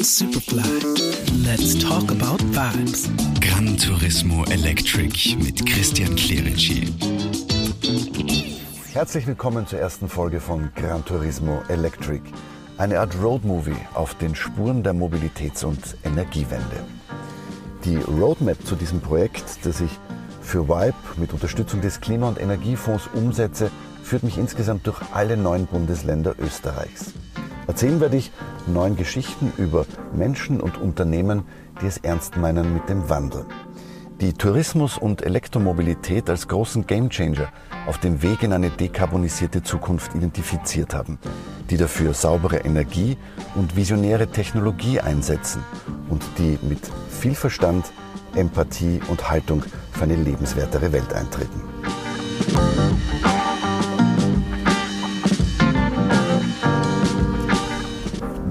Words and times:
and 0.00 0.06
Superfly. 0.06 0.64
Let's 1.44 1.74
talk 1.78 2.10
about 2.10 2.40
vibes. 2.54 3.10
Gran 3.40 3.76
Turismo 3.76 4.44
Electric 4.50 5.36
mit 5.36 5.66
Christian 5.66 6.16
Clerici. 6.16 6.88
Herzlich 8.94 9.26
willkommen 9.26 9.66
zur 9.66 9.78
ersten 9.78 10.08
Folge 10.08 10.40
von 10.40 10.70
Gran 10.74 11.04
Turismo 11.04 11.62
Electric. 11.68 12.22
Eine 12.78 13.00
Art 13.00 13.14
Roadmovie 13.22 13.76
auf 13.92 14.14
den 14.14 14.34
Spuren 14.34 14.82
der 14.82 14.94
Mobilitäts- 14.94 15.64
und 15.64 15.96
Energiewende. 16.02 16.84
Die 17.84 17.96
Roadmap 17.96 18.64
zu 18.66 18.76
diesem 18.76 19.02
Projekt, 19.02 19.44
das 19.64 19.82
ich 19.82 19.90
für 20.40 20.66
WIPE 20.66 21.20
mit 21.20 21.34
Unterstützung 21.34 21.82
des 21.82 22.00
Klima- 22.00 22.28
und 22.28 22.40
Energiefonds 22.40 23.10
umsetze, 23.12 23.70
führt 24.02 24.22
mich 24.22 24.38
insgesamt 24.38 24.86
durch 24.86 25.00
alle 25.12 25.36
neun 25.36 25.66
Bundesländer 25.66 26.34
Österreichs. 26.38 27.12
Erzählen 27.70 28.00
werde 28.00 28.16
ich 28.16 28.32
neun 28.66 28.96
Geschichten 28.96 29.52
über 29.56 29.86
Menschen 30.12 30.60
und 30.60 30.76
Unternehmen, 30.78 31.44
die 31.80 31.86
es 31.86 31.98
ernst 31.98 32.36
meinen 32.36 32.74
mit 32.74 32.88
dem 32.88 33.08
Wandel. 33.08 33.46
Die 34.20 34.32
Tourismus- 34.32 34.98
und 34.98 35.22
Elektromobilität 35.22 36.28
als 36.28 36.48
großen 36.48 36.88
Gamechanger 36.88 37.46
auf 37.86 37.98
dem 37.98 38.22
Weg 38.22 38.42
in 38.42 38.52
eine 38.52 38.70
dekarbonisierte 38.70 39.62
Zukunft 39.62 40.16
identifiziert 40.16 40.94
haben, 40.94 41.20
die 41.70 41.76
dafür 41.76 42.12
saubere 42.12 42.56
Energie 42.56 43.16
und 43.54 43.76
visionäre 43.76 44.26
Technologie 44.26 44.98
einsetzen 44.98 45.62
und 46.08 46.24
die 46.38 46.58
mit 46.62 46.80
viel 47.08 47.36
Verstand, 47.36 47.92
Empathie 48.34 49.00
und 49.06 49.30
Haltung 49.30 49.62
für 49.92 50.02
eine 50.02 50.16
lebenswertere 50.16 50.90
Welt 50.90 51.12
eintreten. 51.14 51.62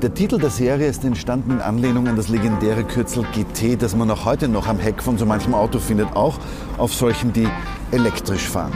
Der 0.02 0.13
Titel 0.13 0.39
der 0.39 0.49
Serie 0.49 0.88
ist 0.88 1.03
entstanden 1.03 1.52
in 1.52 1.59
Anlehnung 1.59 2.08
an 2.08 2.16
das 2.16 2.30
legendäre 2.30 2.85
Kürzel 2.85 3.26
GT, 3.34 3.81
das 3.81 3.98
man 3.98 4.09
auch 4.09 4.23
heute 4.23 4.47
noch 4.47 4.66
am 4.66 4.80
Heck 4.80 5.03
von 5.03 5.17
so 5.17 5.25
manchem 5.25 5.53
Auto 5.53 5.80
findet, 5.80 6.16
auch 6.16 6.36
auf 6.78 6.94
solchen, 6.94 7.33
die 7.33 7.50
elektrisch 7.91 8.47
fahren. 8.47 8.72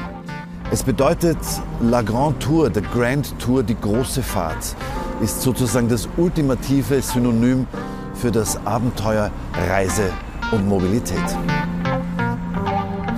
Es 0.70 0.84
bedeutet 0.84 1.38
La 1.82 2.02
Grande 2.02 2.38
Tour, 2.40 2.70
der 2.70 2.82
Grand 2.82 3.40
Tour, 3.40 3.64
die 3.64 3.80
große 3.80 4.22
Fahrt, 4.22 4.76
ist 5.22 5.42
sozusagen 5.42 5.88
das 5.88 6.10
ultimative 6.18 7.02
Synonym 7.02 7.68
für 8.16 8.30
das 8.30 8.58
Abenteuer 8.66 9.32
Reise 9.70 10.10
und 10.52 10.68
Mobilität. 10.68 11.24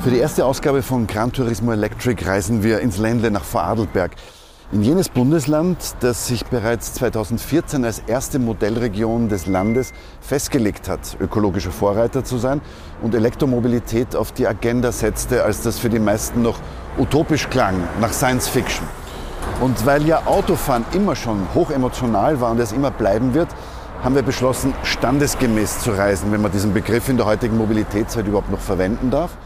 Für 0.03 0.11
die 0.11 0.19
erste 0.19 0.45
Ausgabe 0.45 0.83
von 0.83 1.07
Gran 1.07 1.31
Turismo 1.31 1.71
Electric 1.71 2.23
reisen 2.23 2.61
wir 2.61 2.81
ins 2.81 2.99
Ländle 2.99 3.31
nach 3.31 3.43
Vorarlberg. 3.43 4.11
In 4.71 4.81
jenes 4.81 5.09
Bundesland, 5.09 5.77
das 5.99 6.25
sich 6.25 6.43
bereits 6.47 6.95
2014 6.95 7.85
als 7.85 7.99
erste 8.07 8.39
Modellregion 8.39 9.29
des 9.29 9.45
Landes 9.45 9.93
festgelegt 10.21 10.89
hat, 10.89 11.17
ökologischer 11.19 11.69
Vorreiter 11.69 12.23
zu 12.23 12.39
sein 12.39 12.61
und 13.03 13.13
Elektromobilität 13.13 14.15
auf 14.15 14.31
die 14.31 14.47
Agenda 14.47 14.91
setzte, 14.91 15.43
als 15.43 15.61
das 15.61 15.77
für 15.77 15.89
die 15.89 15.99
meisten 15.99 16.41
noch 16.41 16.57
utopisch 16.97 17.47
klang, 17.49 17.75
nach 18.01 18.11
Science 18.11 18.47
Fiction. 18.47 18.87
Und 19.61 19.85
weil 19.85 20.03
ja 20.07 20.25
Autofahren 20.25 20.83
immer 20.93 21.15
schon 21.15 21.47
hochemotional 21.53 22.41
war 22.41 22.49
und 22.49 22.59
es 22.59 22.71
immer 22.71 22.89
bleiben 22.89 23.35
wird, 23.35 23.49
haben 24.03 24.15
wir 24.15 24.23
beschlossen, 24.23 24.73
standesgemäß 24.81 25.81
zu 25.81 25.91
reisen, 25.91 26.31
wenn 26.31 26.41
man 26.41 26.51
diesen 26.51 26.73
Begriff 26.73 27.07
in 27.07 27.17
der 27.17 27.27
heutigen 27.27 27.55
Mobilitätszeit 27.55 28.25
überhaupt 28.25 28.49
noch 28.49 28.59
verwenden 28.59 29.11
darf. 29.11 29.37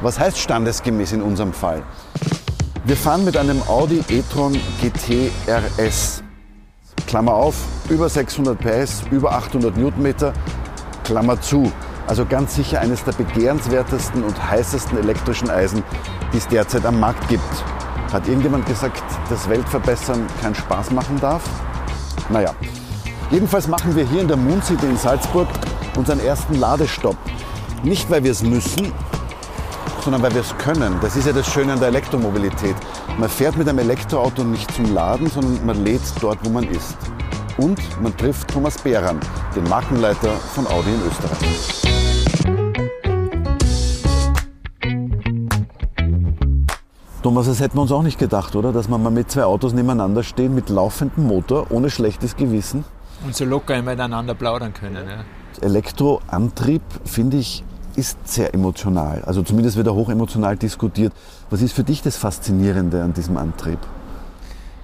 Was 0.00 0.20
heißt 0.20 0.38
standesgemäß 0.38 1.10
in 1.10 1.22
unserem 1.22 1.52
Fall? 1.52 1.82
Wir 2.84 2.96
fahren 2.96 3.26
mit 3.26 3.36
einem 3.36 3.62
Audi 3.68 4.02
e-tron 4.08 4.58
GT 4.80 5.30
RS. 5.46 6.22
Klammer 7.06 7.34
auf, 7.34 7.54
über 7.90 8.08
600 8.08 8.58
PS, 8.58 9.02
über 9.10 9.32
800 9.32 9.76
Newtonmeter, 9.76 10.32
Klammer 11.04 11.38
zu. 11.42 11.70
Also 12.06 12.24
ganz 12.24 12.54
sicher 12.54 12.80
eines 12.80 13.04
der 13.04 13.12
begehrenswertesten 13.12 14.24
und 14.24 14.50
heißesten 14.50 14.96
elektrischen 14.96 15.50
Eisen, 15.50 15.82
die 16.32 16.38
es 16.38 16.48
derzeit 16.48 16.86
am 16.86 16.98
Markt 16.98 17.28
gibt. 17.28 17.44
Hat 18.10 18.26
irgendjemand 18.26 18.64
gesagt, 18.64 19.02
dass 19.28 19.48
Weltverbessern 19.50 20.26
keinen 20.40 20.54
Spaß 20.54 20.90
machen 20.92 21.20
darf? 21.20 21.42
Naja, 22.30 22.54
jedenfalls 23.30 23.68
machen 23.68 23.94
wir 23.94 24.06
hier 24.06 24.22
in 24.22 24.28
der 24.28 24.38
Moon 24.38 24.62
City 24.62 24.86
in 24.86 24.96
Salzburg 24.96 25.48
unseren 25.96 26.20
ersten 26.20 26.54
Ladestopp. 26.58 27.16
Nicht, 27.82 28.10
weil 28.10 28.24
wir 28.24 28.32
es 28.32 28.42
müssen, 28.42 28.90
sondern 30.02 30.22
weil 30.22 30.34
wir 30.34 30.40
es 30.40 30.56
können. 30.58 30.98
Das 31.00 31.16
ist 31.16 31.26
ja 31.26 31.32
das 31.32 31.46
Schöne 31.46 31.72
an 31.72 31.78
der 31.78 31.88
Elektromobilität. 31.88 32.76
Man 33.18 33.28
fährt 33.28 33.56
mit 33.56 33.68
einem 33.68 33.78
Elektroauto 33.78 34.44
nicht 34.44 34.70
zum 34.72 34.94
Laden, 34.94 35.28
sondern 35.28 35.64
man 35.66 35.84
lädt 35.84 36.02
dort, 36.20 36.38
wo 36.44 36.50
man 36.50 36.64
ist. 36.64 36.96
Und 37.58 37.78
man 38.02 38.16
trifft 38.16 38.48
Thomas 38.48 38.78
Behran, 38.78 39.20
den 39.54 39.64
Markenleiter 39.64 40.30
von 40.54 40.66
Audi 40.66 40.90
in 40.90 41.02
Österreich. 41.06 41.80
Thomas, 47.22 47.46
das 47.46 47.60
hätten 47.60 47.76
wir 47.76 47.82
uns 47.82 47.92
auch 47.92 48.02
nicht 48.02 48.18
gedacht, 48.18 48.56
oder? 48.56 48.72
Dass 48.72 48.88
man 48.88 49.02
mal 49.02 49.10
mit 49.10 49.30
zwei 49.30 49.44
Autos 49.44 49.74
nebeneinander 49.74 50.22
stehen, 50.22 50.54
mit 50.54 50.70
laufendem 50.70 51.26
Motor, 51.26 51.66
ohne 51.70 51.90
schlechtes 51.90 52.34
Gewissen. 52.34 52.84
Und 53.26 53.36
so 53.36 53.44
locker 53.44 53.82
miteinander 53.82 54.34
plaudern 54.34 54.72
können. 54.72 55.06
Ja. 55.06 55.24
Elektroantrieb, 55.60 56.82
finde 57.04 57.36
ich, 57.36 57.62
ist 57.96 58.18
sehr 58.26 58.54
emotional. 58.54 59.22
Also 59.24 59.42
zumindest 59.42 59.76
wird 59.76 59.86
er 59.86 59.94
hochemotional 59.94 60.56
diskutiert. 60.56 61.12
Was 61.50 61.62
ist 61.62 61.72
für 61.72 61.84
dich 61.84 62.02
das 62.02 62.16
Faszinierende 62.16 63.02
an 63.02 63.12
diesem 63.12 63.36
Antrieb? 63.36 63.78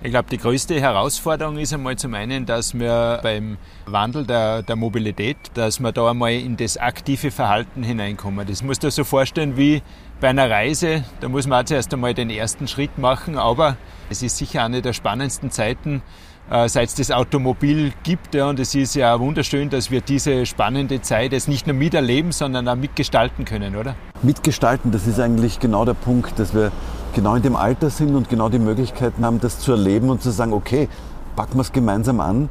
Ich 0.03 0.11
glaube, 0.11 0.29
die 0.31 0.39
größte 0.39 0.79
Herausforderung 0.81 1.57
ist 1.57 1.73
einmal 1.73 1.97
zum 1.97 2.15
einen, 2.15 2.47
dass 2.47 2.75
wir 2.75 3.19
beim 3.23 3.57
Wandel 3.87 4.27
der, 4.27 4.63
der 4.63 4.77
Mobilität, 4.77 5.37
dass 5.55 5.81
wir 5.81 5.91
da 5.91 6.11
einmal 6.11 6.33
in 6.33 6.57
das 6.57 6.77
aktive 6.77 7.31
Verhalten 7.31 7.83
hineinkommen. 7.83 8.47
Das 8.47 8.63
musst 8.63 8.83
du 8.83 8.89
dir 8.89 8.93
so 8.93 9.05
vorstellen 9.05 9.57
wie 9.57 9.83
bei 10.21 10.29
einer 10.29 10.51
Reise. 10.51 11.03
Da 11.21 11.29
muss 11.29 11.47
man 11.47 11.63
auch 11.63 11.67
zuerst 11.67 11.93
einmal 11.93 12.15
den 12.15 12.31
ersten 12.31 12.69
Schritt 12.69 12.99
machen, 12.99 13.39
aber 13.39 13.77
es 14.11 14.23
ist 14.23 14.37
sicher 14.37 14.65
eine 14.65 14.83
der 14.83 14.93
spannendsten 14.93 15.51
Zeiten, 15.51 16.03
seit 16.49 16.89
es 16.89 16.95
das 16.95 17.11
Automobil 17.11 17.93
gibt. 18.03 18.35
Ja, 18.35 18.49
und 18.49 18.61
es 18.61 18.75
ist 18.75 18.95
ja 18.95 19.19
wunderschön, 19.19 19.69
dass 19.69 19.91
wir 19.91 20.01
diese 20.01 20.47
spannende 20.47 21.03
Zeit 21.03 21.33
jetzt 21.33 21.49
nicht 21.49 21.67
nur 21.67 21.75
miterleben, 21.75 22.33
sondern 22.33 22.69
auch 22.69 22.77
mitgestalten 22.77 23.45
können, 23.45 23.77
oder? 23.77 23.97
Mitgestalten, 24.23 24.93
das 24.93 25.07
ist 25.07 25.19
eigentlich 25.19 25.59
genau 25.59 25.85
der 25.85 25.95
Punkt, 25.95 26.39
dass 26.39 26.55
wir 26.55 26.71
genau 27.15 27.35
in 27.35 27.43
dem 27.43 27.57
Alter 27.57 27.91
sind 27.91 28.15
und 28.15 28.29
genau 28.29 28.49
die 28.49 28.59
Möglichkeiten 28.59 29.25
haben, 29.25 29.41
das 29.41 29.59
zu 29.59 29.73
erleben 29.73 30.11
und 30.11 30.23
zu 30.23 30.31
sagen, 30.31 30.53
okay, 30.53 30.89
packen 31.35 31.55
wir 31.55 31.63
es 31.63 31.73
gemeinsam 31.73 32.21
an. 32.21 32.49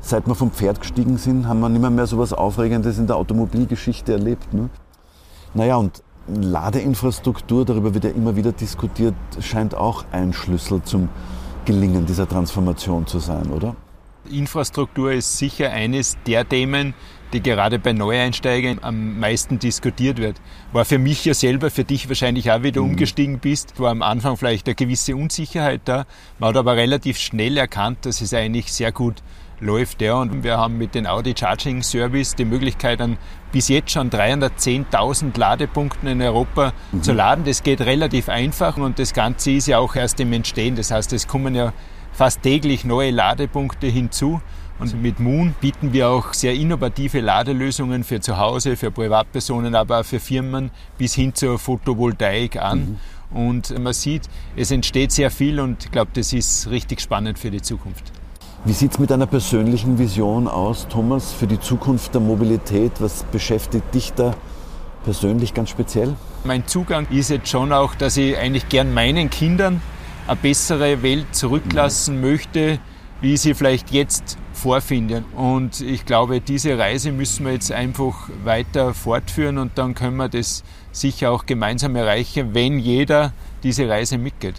Seit 0.00 0.26
wir 0.26 0.34
vom 0.34 0.52
Pferd 0.52 0.80
gestiegen 0.80 1.16
sind, 1.18 1.48
haben 1.48 1.60
wir 1.60 1.68
nicht 1.68 1.80
mehr, 1.80 1.90
mehr 1.90 2.06
so 2.06 2.16
etwas 2.16 2.32
Aufregendes 2.32 2.98
in 2.98 3.06
der 3.06 3.16
Automobilgeschichte 3.16 4.12
erlebt. 4.12 4.54
Ne? 4.54 4.68
Naja, 5.54 5.76
und 5.76 6.02
Ladeinfrastruktur, 6.28 7.64
darüber 7.64 7.94
wird 7.94 8.04
ja 8.04 8.10
immer 8.10 8.36
wieder 8.36 8.52
diskutiert, 8.52 9.14
scheint 9.40 9.74
auch 9.74 10.04
ein 10.12 10.32
Schlüssel 10.32 10.82
zum 10.82 11.08
Gelingen 11.68 12.06
dieser 12.06 12.26
Transformation 12.26 13.06
zu 13.06 13.18
sein, 13.18 13.50
oder? 13.50 13.76
Infrastruktur 14.30 15.12
ist 15.12 15.36
sicher 15.36 15.70
eines 15.70 16.16
der 16.26 16.48
Themen, 16.48 16.94
die 17.34 17.42
gerade 17.42 17.78
bei 17.78 17.92
Neueinsteigern 17.92 18.78
am 18.80 19.20
meisten 19.20 19.58
diskutiert 19.58 20.16
wird. 20.16 20.40
War 20.72 20.86
für 20.86 20.96
mich 20.96 21.26
ja 21.26 21.34
selber, 21.34 21.70
für 21.70 21.84
dich 21.84 22.08
wahrscheinlich 22.08 22.50
auch 22.50 22.62
wieder 22.62 22.80
mhm. 22.80 22.92
umgestiegen 22.92 23.38
bist, 23.38 23.78
war 23.78 23.90
am 23.90 24.00
Anfang 24.00 24.38
vielleicht 24.38 24.66
eine 24.66 24.76
gewisse 24.76 25.14
Unsicherheit 25.14 25.82
da. 25.84 26.06
Man 26.38 26.48
hat 26.48 26.56
aber 26.56 26.74
relativ 26.74 27.18
schnell 27.18 27.58
erkannt, 27.58 27.98
dass 28.06 28.22
es 28.22 28.32
eigentlich 28.32 28.72
sehr 28.72 28.90
gut 28.90 29.16
läuft. 29.60 30.02
Ja. 30.02 30.14
Und 30.14 30.42
wir 30.42 30.58
haben 30.58 30.78
mit 30.78 30.94
dem 30.94 31.06
Audi 31.06 31.34
Charging 31.38 31.82
Service 31.82 32.34
die 32.34 32.44
Möglichkeit, 32.44 33.00
an 33.00 33.18
bis 33.52 33.68
jetzt 33.68 33.92
schon 33.92 34.10
310.000 34.10 35.38
Ladepunkten 35.38 36.08
in 36.08 36.22
Europa 36.22 36.72
mhm. 36.92 37.02
zu 37.02 37.12
laden. 37.12 37.44
Das 37.44 37.62
geht 37.62 37.80
relativ 37.80 38.28
einfach 38.28 38.76
und 38.76 38.98
das 38.98 39.14
Ganze 39.14 39.52
ist 39.52 39.68
ja 39.68 39.78
auch 39.78 39.96
erst 39.96 40.20
im 40.20 40.32
Entstehen. 40.32 40.76
Das 40.76 40.90
heißt, 40.90 41.12
es 41.12 41.26
kommen 41.26 41.54
ja 41.54 41.72
fast 42.12 42.42
täglich 42.42 42.84
neue 42.84 43.10
Ladepunkte 43.10 43.86
hinzu. 43.86 44.40
Und 44.78 45.02
mit 45.02 45.18
Moon 45.18 45.56
bieten 45.60 45.92
wir 45.92 46.08
auch 46.08 46.32
sehr 46.34 46.54
innovative 46.54 47.20
Ladelösungen 47.20 48.04
für 48.04 48.20
zu 48.20 48.38
Hause, 48.38 48.76
für 48.76 48.92
Privatpersonen, 48.92 49.74
aber 49.74 50.00
auch 50.00 50.04
für 50.04 50.20
Firmen 50.20 50.70
bis 50.96 51.14
hin 51.14 51.34
zur 51.34 51.58
Photovoltaik 51.58 52.56
an. 52.62 52.98
Mhm. 53.32 53.36
Und 53.36 53.78
man 53.78 53.92
sieht, 53.92 54.22
es 54.56 54.70
entsteht 54.70 55.10
sehr 55.10 55.30
viel 55.30 55.58
und 55.58 55.84
ich 55.84 55.90
glaube, 55.90 56.12
das 56.14 56.32
ist 56.32 56.70
richtig 56.70 57.00
spannend 57.00 57.38
für 57.38 57.50
die 57.50 57.60
Zukunft. 57.60 58.12
Wie 58.64 58.72
sieht 58.72 58.92
es 58.92 58.98
mit 58.98 59.12
einer 59.12 59.26
persönlichen 59.26 59.98
Vision 59.98 60.48
aus, 60.48 60.88
Thomas, 60.88 61.32
für 61.32 61.46
die 61.46 61.60
Zukunft 61.60 62.12
der 62.14 62.20
Mobilität? 62.20 62.92
Was 62.98 63.22
beschäftigt 63.22 63.94
dich 63.94 64.12
da 64.14 64.34
persönlich 65.04 65.54
ganz 65.54 65.70
speziell? 65.70 66.16
Mein 66.44 66.66
Zugang 66.66 67.06
ist 67.08 67.30
jetzt 67.30 67.48
schon 67.48 67.72
auch, 67.72 67.94
dass 67.94 68.16
ich 68.16 68.36
eigentlich 68.36 68.68
gern 68.68 68.92
meinen 68.92 69.30
Kindern 69.30 69.80
eine 70.26 70.36
bessere 70.36 71.02
Welt 71.02 71.34
zurücklassen 71.34 72.16
mhm. 72.16 72.20
möchte, 72.20 72.78
wie 73.20 73.36
sie 73.36 73.54
vielleicht 73.54 73.92
jetzt 73.92 74.36
vorfinden. 74.52 75.24
Und 75.36 75.80
ich 75.80 76.04
glaube, 76.04 76.40
diese 76.40 76.76
Reise 76.76 77.12
müssen 77.12 77.46
wir 77.46 77.52
jetzt 77.52 77.70
einfach 77.70 78.28
weiter 78.42 78.92
fortführen 78.92 79.58
und 79.58 79.78
dann 79.78 79.94
können 79.94 80.16
wir 80.16 80.28
das 80.28 80.64
sicher 80.90 81.30
auch 81.30 81.46
gemeinsam 81.46 81.94
erreichen, 81.94 82.54
wenn 82.54 82.80
jeder 82.80 83.32
diese 83.62 83.88
Reise 83.88 84.18
mitgeht. 84.18 84.56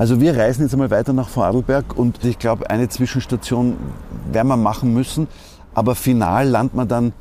Also 0.00 0.18
wir 0.18 0.34
reisen 0.34 0.62
jetzt 0.62 0.72
einmal 0.72 0.90
weiter 0.90 1.12
nach 1.12 1.28
Vorarlberg 1.28 1.94
und 1.94 2.24
ich 2.24 2.38
glaube, 2.38 2.70
eine 2.70 2.88
Zwischenstation 2.88 3.76
werden 4.32 4.48
wir 4.48 4.56
machen 4.56 4.94
müssen. 4.94 5.28
Aber 5.74 5.94
final 5.94 6.48
landet 6.48 6.74
man 6.74 6.88
dann 6.88 7.12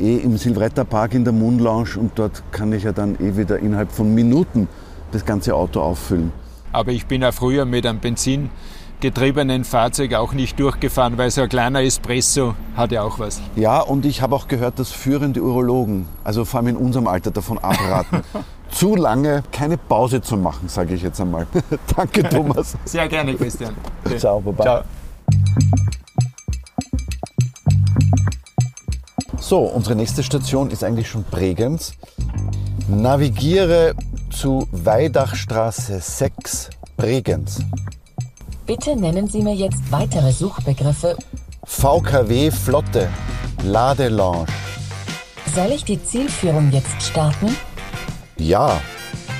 eh 0.00 0.16
im 0.16 0.36
Silvretta 0.36 0.82
Park 0.82 1.14
in 1.14 1.22
der 1.22 1.32
Moon 1.32 1.60
Lounge 1.60 1.90
und 1.96 2.18
dort 2.18 2.42
kann 2.50 2.72
ich 2.72 2.82
ja 2.82 2.90
dann 2.90 3.14
eh 3.20 3.36
wieder 3.36 3.60
innerhalb 3.60 3.92
von 3.92 4.12
Minuten 4.12 4.66
das 5.12 5.24
ganze 5.24 5.54
Auto 5.54 5.80
auffüllen. 5.80 6.32
Aber 6.72 6.90
ich 6.90 7.06
bin 7.06 7.22
auch 7.22 7.32
früher 7.32 7.66
mit 7.66 7.86
einem 7.86 8.00
benzingetriebenen 8.00 9.62
Fahrzeug 9.62 10.14
auch 10.14 10.32
nicht 10.32 10.58
durchgefahren, 10.58 11.16
weil 11.16 11.30
so 11.30 11.42
ein 11.42 11.48
kleiner 11.48 11.82
Espresso 11.82 12.56
hat 12.76 12.90
ja 12.90 13.02
auch 13.02 13.20
was. 13.20 13.40
Ja, 13.54 13.78
und 13.78 14.04
ich 14.04 14.22
habe 14.22 14.34
auch 14.34 14.48
gehört, 14.48 14.80
dass 14.80 14.90
führende 14.90 15.40
Urologen, 15.40 16.08
also 16.24 16.44
vor 16.44 16.58
allem 16.58 16.70
in 16.70 16.76
unserem 16.78 17.06
Alter, 17.06 17.30
davon 17.30 17.58
abraten, 17.58 18.22
zu 18.74 18.96
lange 18.96 19.42
keine 19.52 19.78
Pause 19.78 20.20
zu 20.20 20.36
machen, 20.36 20.68
sage 20.68 20.94
ich 20.94 21.02
jetzt 21.02 21.20
einmal. 21.20 21.46
Danke, 21.96 22.22
Thomas. 22.28 22.76
Sehr 22.84 23.08
gerne, 23.08 23.34
Christian. 23.34 23.74
Okay. 24.04 24.18
Ciao, 24.18 24.40
Baba. 24.40 24.62
Ciao. 24.62 24.82
So, 29.38 29.58
unsere 29.60 29.94
nächste 29.94 30.22
Station 30.22 30.70
ist 30.70 30.82
eigentlich 30.82 31.08
schon 31.08 31.24
Bregenz. 31.30 31.94
Navigiere 32.88 33.94
zu 34.30 34.66
Weidachstraße 34.72 36.00
6, 36.00 36.70
Bregenz. 36.96 37.60
Bitte 38.66 38.96
nennen 38.96 39.28
Sie 39.28 39.42
mir 39.42 39.54
jetzt 39.54 39.80
weitere 39.90 40.32
Suchbegriffe. 40.32 41.16
VKW 41.64 42.50
Flotte, 42.50 43.08
Ladelounge. 43.62 44.46
Soll 45.54 45.72
ich 45.72 45.84
die 45.84 46.02
Zielführung 46.02 46.70
jetzt 46.72 47.02
starten? 47.02 47.54
Ja, 48.36 48.80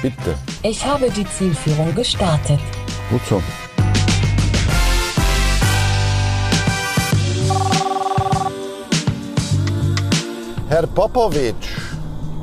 bitte. 0.02 0.34
Ich 0.62 0.84
habe 0.84 1.10
die 1.10 1.26
Zielführung 1.28 1.94
gestartet. 1.94 2.60
Gut 3.10 3.20
so. 3.28 3.42
Herr 10.68 10.86
Popovic, 10.86 11.54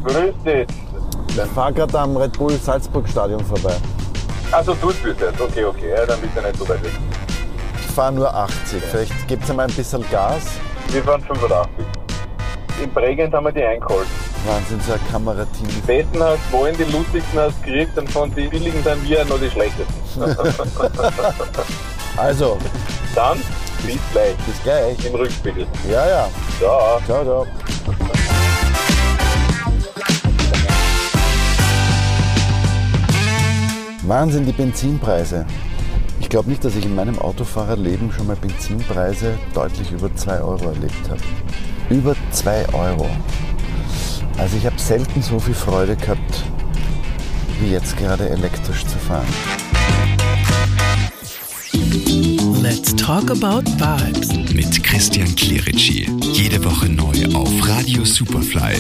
Grüß 0.06 0.33
dich. 0.45 0.68
ich 1.30 1.42
fahre 1.53 1.74
gerade 1.74 2.00
am 2.00 2.15
Red 2.15 2.38
Bull 2.38 2.54
Salzburg 2.57 3.07
Stadion 3.09 3.44
vorbei. 3.44 3.75
Also 4.51 4.74
du 4.75 4.88
bist 4.88 5.19
jetzt. 5.19 5.39
Okay, 5.42 5.65
okay. 5.65 5.89
Ja, 5.95 6.06
dann 6.06 6.19
bist 6.21 6.36
du 6.36 6.42
nicht 6.42 6.57
so 6.57 6.68
weit 6.69 6.83
weg. 6.83 6.92
Ich 7.80 7.92
fahre 7.95 8.12
nur 8.13 8.33
80. 8.33 8.81
Vielleicht 8.83 9.27
gibt 9.27 9.44
es 9.44 9.50
einmal 9.50 9.68
ein 9.68 9.74
bisschen 9.74 10.04
Gas. 10.09 10.44
Wir 10.89 11.04
fahren 11.04 11.21
85. 11.21 11.86
In 12.83 12.92
Bregenz 12.94 13.33
haben 13.33 13.45
wir 13.45 13.51
die 13.51 13.63
eingeholt. 13.63 14.07
Wahnsinn, 14.46 14.80
so 14.86 14.94
ein 14.94 15.00
Kamerateam. 15.12 15.68
Die 15.68 15.82
Besten 15.82 16.22
hast 16.24 16.52
wollen, 16.52 16.76
die 16.78 16.84
lustigsten 16.92 17.40
hast 17.40 17.62
gekriegt 17.64 17.98
und 17.98 18.10
von 18.10 18.34
den 18.34 18.50
billigen 18.50 18.82
sind 18.84 19.08
wir 19.08 19.24
noch 19.26 19.40
die 19.40 19.50
schlechtesten. 19.50 19.92
Also, 22.18 22.58
Dann 23.16 23.38
bis 23.86 23.98
gleich 24.12 24.36
bis 24.46 24.62
gleich. 24.64 25.06
im 25.06 25.16
Rückspiegel. 25.16 25.66
Ja, 25.90 26.06
ja. 26.08 26.30
Ja. 26.60 27.00
Ciao, 27.06 27.24
ciao. 27.24 27.48
Wahnsinn, 34.04 34.46
die 34.46 34.52
Benzinpreise. 34.52 35.46
Ich 36.20 36.30
glaube 36.30 36.50
nicht, 36.50 36.64
dass 36.66 36.76
ich 36.76 36.86
in 36.86 36.96
meinem 36.96 37.18
Autofahrerleben 37.20 38.12
schon 38.12 38.28
mal 38.28 38.36
Benzinpreise 38.36 39.38
deutlich 39.54 39.92
über 39.92 40.14
2 40.14 40.42
Euro 40.42 40.66
erlebt 40.70 41.10
habe. 41.10 41.22
Über 41.90 42.16
2 42.32 42.74
Euro. 42.74 43.10
Also 44.38 44.57
ich 44.57 44.66
habe 44.66 44.80
selten 44.80 45.22
so 45.22 45.39
viel 45.39 45.54
Freude 45.54 45.95
gehabt, 45.95 46.44
wie 47.60 47.72
jetzt 47.72 47.98
gerade 47.98 48.30
elektrisch 48.30 48.86
zu 48.86 48.98
fahren. 48.98 49.28
Let's 52.62 52.95
talk 52.95 53.30
about 53.31 53.63
vibes. 53.78 54.54
Mit 54.54 54.83
Christian 54.83 55.36
Clerici. 55.36 56.10
Jede 56.33 56.63
Woche 56.63 56.89
neu 56.89 57.25
auf 57.33 57.51
Radio 57.68 58.04
Superfly. 58.04 58.80